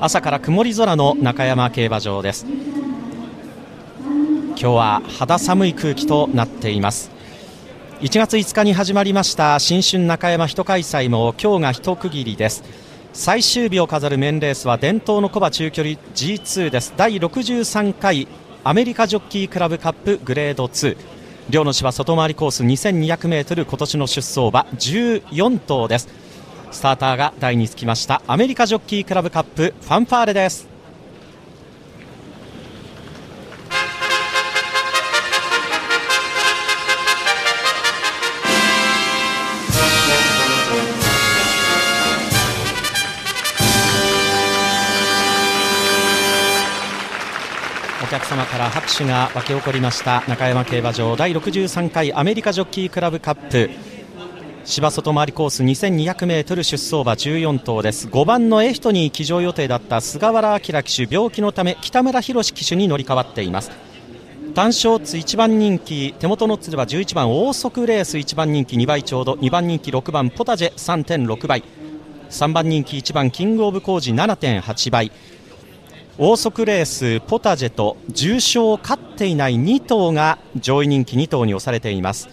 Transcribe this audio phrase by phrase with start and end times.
[0.00, 2.46] 朝から曇り空の中山競馬場です。
[4.50, 7.10] 今日は肌寒い空気となっています。
[8.00, 12.62] 1月5日に始まりました新春中山一開催も今日が一区切りです。
[13.12, 16.94] 最終日を飾るメンレースは伝統のコバ中距離 G2 です。
[16.96, 18.28] 第63回
[18.62, 20.96] アメリカジョッキークラブカップグレード2
[21.50, 26.27] 両の芝外回りコース 2200m 今年の出走馬14頭です。
[26.70, 28.22] スターターが台につきました。
[28.26, 30.68] アメリカジョッキークラブカップファンファーレです。
[48.00, 50.24] お客様から拍手が沸き起こりました。
[50.28, 53.97] 中山競馬場第63回アメリカジョッキークラブカップ。
[54.68, 58.06] 芝外回りコース 2200m 出走馬14頭です。
[58.06, 63.70] 5番のエフトに騎乗予定だった菅原明騎手病気のため北村博騎手に乗り換わっています。
[64.54, 71.64] 単勝ツ1番人気手元のつでは11番オーソクレース1番人気2倍ちょうど2番人気6番ポタジェ3.6倍。
[72.28, 75.10] 3番人気1番キングオブコージ7.8倍
[76.18, 82.28] オーソクレース、ポタジェと重賞を勝っていない2頭が上位人気2頭に押されています。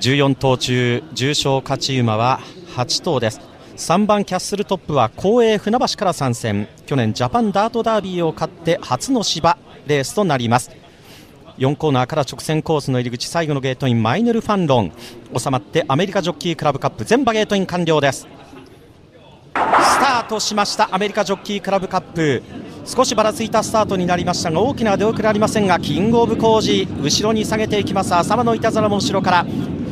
[0.00, 2.40] 14頭中重賞勝ち馬は
[2.76, 3.40] 8頭です。
[3.76, 6.68] 3番キャッスルトップは公営船橋から参戦。
[6.84, 10.70] 去年ジャパンダートダービーを勝って初の芝レースとなります。
[11.56, 14.92] 4コーナーから直線コースの入り口最後のゲートインマイネル・ファンロン。
[15.34, 18.28] 収まってアメリカジョッキークラブカップ全馬ゲートイン完了です。
[19.54, 22.42] スタートしましたアメリカジョッキークラブカップ。
[22.84, 28.14] 少しばらついたスタートになりましたが大きな出遅れありませんがキングオブコージ後ろに下げていきます。
[28.14, 29.46] 浅間のいたずらも後ろから。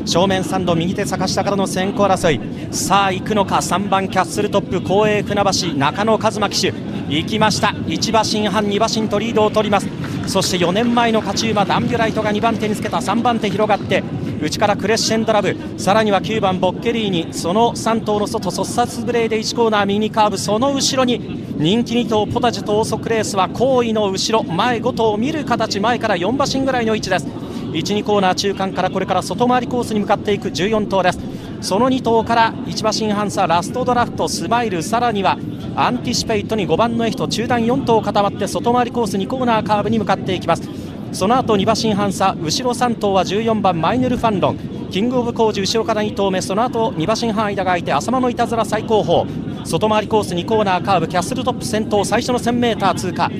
[0.05, 2.74] 正面3度右手坂下からの先行争い。
[2.74, 6.72] さあ行くのか？3番キャッスルトップ公営船橋中野和馬騎手。
[7.08, 7.69] 行きました。
[7.69, 9.88] 1馬身半2馬身とリードを取ります。
[10.27, 12.98] そして4年前の勝ち馬ダンビュライトが2番手につけた。
[12.98, 14.03] 3番手広がって
[14.42, 15.56] 内からクレッシェンドラブ。
[15.78, 20.38] さらには9番ボッケリーニその3頭の外ソッサスブレイで1コーナー右カーブ。
[20.38, 21.19] その後ろに
[21.56, 27.26] 人気2頭ポタジェとオーソクレースは後位の後ろ前5頭を見る形前から4馬身ぐらいの位置です。
[27.74, 31.18] 1、2コーナー中間からこれから外回りコースに向かっていく14頭です。
[31.60, 34.80] その2頭から1馬身半差ラストドラフトスマイル。
[34.82, 35.36] さらには
[35.74, 40.68] アンティシペイトに5番のエヒト中段4頭固まって外回りコース2コーナーカーブに向かっていきます。
[41.10, 44.58] その後2馬身半差後ろ3頭は14番マイネル・ファンロン。
[44.92, 46.41] キングオブコージ後ろから2頭目。
[46.42, 49.26] その後2馬身半間が空いてアサマノイタズラ最後方。
[49.64, 53.30] 外回りコース2コーナーカーブキャッスルトップ先頭最初の 1000m 通過。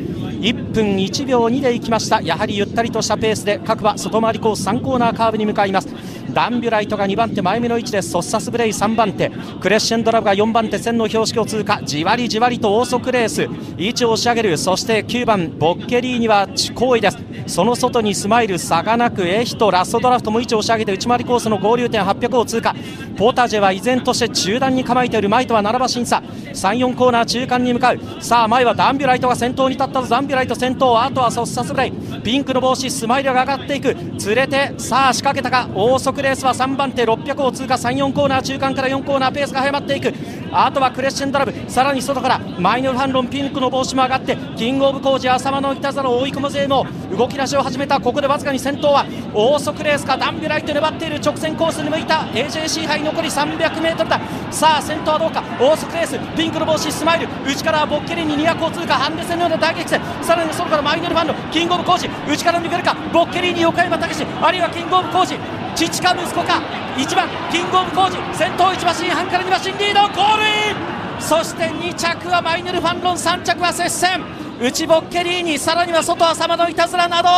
[0.45, 2.21] 1分1秒2でいきました。
[2.21, 5.89] やはりゆったりとしたペースで各馬外回りコース3コーナーカーブに向かいます。
[6.33, 8.11] ダンビュライトが2番手前目の位置です。
[8.11, 9.31] ソッサスブレイ3番手。
[9.61, 10.79] クレッシェンドラブが4番手。
[10.79, 11.81] 線の標識を通過。
[11.85, 13.49] じわりじわりとオーソクレース。
[13.79, 14.59] 位置を押し上げる。
[14.59, 17.19] そして9番ボッケリーニは後位です。
[17.47, 22.75] その外にスマイル差がなくエヒトラストドラフトも位置を押し上げて内回りコースの合流点800を通過。
[23.17, 25.29] ポタジェは依然として中段に構えている。
[25.29, 26.23] 前とは7馬審査。
[26.53, 28.01] 34コーナー中間に向かう。
[28.21, 30.09] さあ前はダンビュライトが先頭に立ったぞ。
[30.09, 31.01] ダンビュライト先頭。
[31.01, 31.93] あとはソッサスブレイ。
[32.23, 33.95] ピンクの帽子スマイルが上がっていく。
[33.95, 35.69] 連れてさあ仕掛けたか。
[35.75, 40.13] 大レースは3番手600を通過34コーナー中間から4コーナーペースが早まっていく。
[40.57, 41.53] あとはクレッシェンドラブ。
[41.69, 49.05] さらに外からマイネル・ファンロンピンクの帽子も上がってキングオブコージ浅間のいたずらを追い込む勢も動き出しを始めたここでわずかに先頭は
[49.35, 54.21] 大速レースかダンビュライト粘っている直線コースに向いた AJC 杯残り 300m だ。
[54.51, 55.43] さあ先頭はどうか。
[55.59, 57.29] 大速レースピンクの帽子スマイル。
[57.45, 60.01] 内からボッケリに200を通過ハンデ戦のような大激戦。
[60.23, 62.09] さらに外からマイネル・ファンロンキングオブコージ。
[62.29, 64.25] 内から抜けるかボッケリに横山武史。
[64.41, 65.37] あるいはキングオブコージ。
[65.75, 66.63] 父か息子か。
[66.97, 68.19] 1番キングオブコージ。
[68.39, 70.03] 先頭1馬身半から2馬身リード。
[70.15, 74.23] ゴールインそして2着はマイネル・ファンロン3着は接戦。
[74.61, 77.29] 内ボッケリーニさらには外浅間のいたずらなど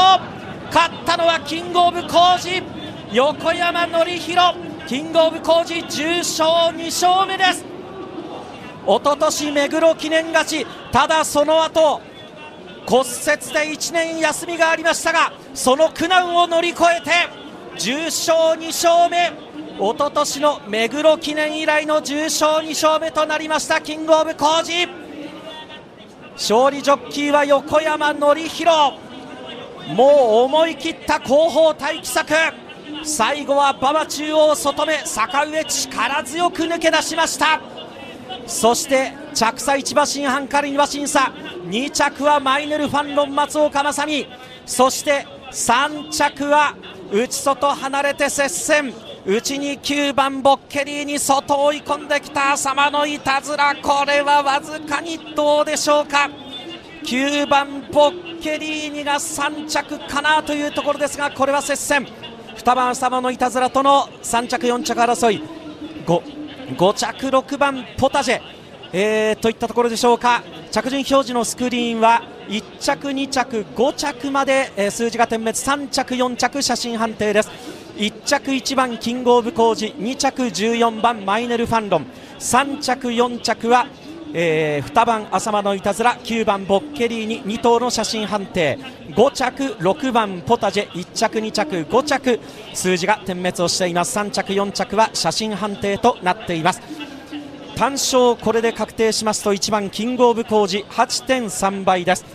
[0.66, 2.62] 勝ったのはキングオブコージ。
[3.12, 4.56] 横山典弘
[4.88, 7.64] キングオブコージ重賞2勝目です。
[8.86, 10.66] 一昨年目黒記念勝ち。
[10.92, 12.00] ただその後
[12.86, 17.10] 骨折で1年休みがありましたがその苦難を乗り越えて
[17.78, 19.45] 重賞2勝目。
[19.78, 24.88] 一昨年の目黒記念以来の重賞2勝目となりましたキングオブコージ。
[26.32, 28.94] 勝利ジョッキーは横山典弘。
[29.94, 30.08] もう
[30.44, 32.32] 思い切った後方待機策。
[33.04, 37.60] 最後は馬場中央外目坂上力強く抜け出しました。
[38.46, 41.34] そして着差1馬身半から2馬身差
[41.66, 44.26] 2着はマイネル・ファンロン松岡正美
[44.64, 46.74] そして3着は
[47.12, 48.94] 内外離れて接戦。
[49.28, 56.30] 内に9番ボッケリーに外追い込んできた浅間のいたずらこれはわずかにどうでしょうか。
[57.04, 62.06] 9番ボッケリーニが3着かなというところですがこれは接戦。
[62.56, 65.42] 2番浅間のいたずらとの3着4着争い。
[66.06, 68.40] 5, 5着6番ポタジェ、
[68.92, 70.44] えー、といったところでしょうか。
[70.70, 75.58] 着順表示のスクリーンは1着2着5着まで、えー、数字が点滅。
[75.58, 77.65] 3着4着写真判定です。
[77.96, 82.06] 1着1番キングオブコージ2着14番マイネルファンロン
[82.38, 83.86] 3着4着は、
[84.34, 88.78] えー、2番浅間のいたずら9番ボッケリーに2頭の写真判定
[89.12, 92.40] 5着6番ポタジェ1着2着5着
[92.74, 94.18] 数字が点滅をしています。
[94.18, 96.82] 3着4着は写真判定となっています。
[97.76, 102.26] 単勝これで確定しますと1番キングオブコージ8.3倍です。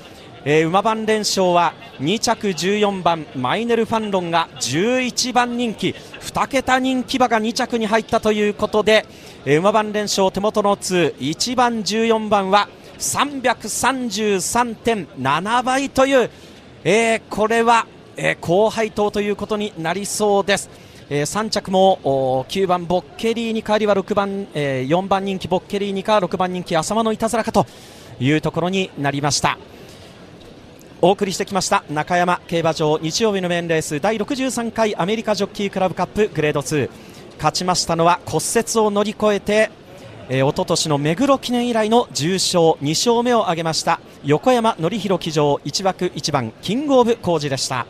[0.43, 9.05] えー、馬番連勝は2着14番マイネル・ファンロンが11番人気2桁人気馬が2着に入ったということで、
[9.45, 16.29] えー、馬番連勝手元の2 1番14番は333.7倍という、
[16.83, 20.69] えー、これは、えー、高配当ということになりそうです。
[21.09, 27.65] えー、3着も9番ボッケリーに変わりは6番、えー、4番人気ボッケリーにか6番人気浅間のいたずらかと
[28.19, 29.57] いうところになりました。
[31.03, 36.89] お送りしてきました中山競馬場日曜日のメインレース第63回アメリカジョッキークラブカップグレード2
[37.37, 39.71] 勝ちましたのは骨折を乗り越えて
[40.29, 47.85] えー、一昨年の目黒記念以来の重賞2勝目を挙げました横山典弘騎乗1枠1番キングオブコージでした。